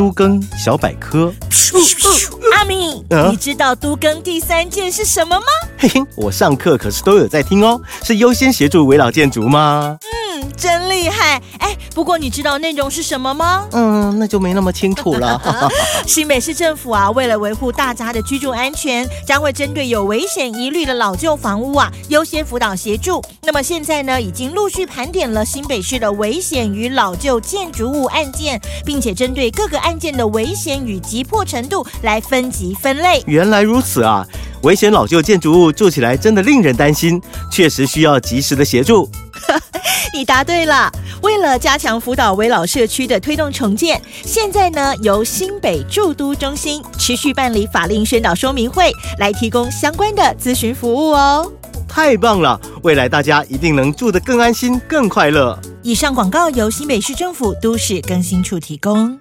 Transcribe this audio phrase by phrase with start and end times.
[0.00, 1.30] 都更小百科。
[2.54, 5.44] 阿明，你知道都更第三件是什么吗？
[5.76, 9.98] 嘿嘿，我上课可是都有在听哦，是优先协助围老建筑吗？
[10.00, 10.08] 嗯，
[10.60, 11.40] 真厉害！
[11.58, 13.66] 哎，不过你知道内容是什么吗？
[13.72, 15.40] 嗯，那就没那么清楚了。
[16.06, 23.24] 新北市政府啊，为了维护大家的居住安全，将会针对有危险疑虑的老旧房屋啊，优先辅导协助。
[23.42, 33.22] 那么现在呢，已经陆续盘点了新北市的危险与老旧建筑物案件，并且针对各个案件的危险与急迫程度来分级分类。
[33.26, 34.26] 原来如此啊！
[34.62, 37.18] 危险老旧建筑物住起来真的令人担心，
[37.50, 39.08] 确实需要及时的协助。
[40.14, 40.90] 你答对了。
[41.22, 51.52] 为了加强辅导围老社区的推动重建，现在呢由新北驻都中心持续办理法令宣导说明会，来提供相关的咨询服务哦。
[51.86, 52.58] 太棒了！
[52.82, 55.58] 未来大家一定能住得更安心、更快乐。
[55.82, 59.18] 以上广告由新北市政府都市更新处提供。